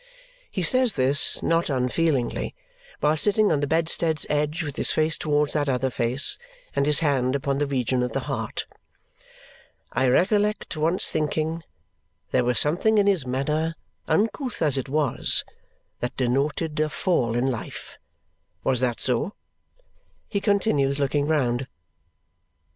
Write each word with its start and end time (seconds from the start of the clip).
He 0.49 0.63
says 0.63 0.93
this, 0.93 1.43
not 1.43 1.69
unfeelingly, 1.69 2.55
while 3.01 3.15
sitting 3.15 3.51
on 3.51 3.59
the 3.59 3.67
bedstead's 3.67 4.25
edge 4.31 4.63
with 4.63 4.75
his 4.75 4.91
face 4.91 5.15
towards 5.15 5.53
that 5.53 5.69
other 5.69 5.91
face 5.91 6.39
and 6.75 6.87
his 6.87 7.01
hand 7.01 7.35
upon 7.35 7.59
the 7.59 7.67
region 7.67 8.01
of 8.01 8.11
the 8.13 8.21
heart. 8.21 8.65
"I 9.93 10.07
recollect 10.07 10.75
once 10.75 11.11
thinking 11.11 11.63
there 12.31 12.43
was 12.43 12.57
something 12.57 12.97
in 12.97 13.05
his 13.05 13.27
manner, 13.27 13.75
uncouth 14.07 14.63
as 14.63 14.75
it 14.75 14.89
was, 14.89 15.45
that 15.99 16.17
denoted 16.17 16.79
a 16.79 16.89
fall 16.89 17.35
in 17.35 17.45
life. 17.45 17.99
Was 18.63 18.79
that 18.79 18.99
so?" 18.99 19.33
he 20.27 20.39
continues, 20.41 20.97
looking 20.97 21.27
round. 21.27 21.67